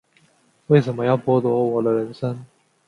[0.65, 2.43] 为什么要剥夺我的人生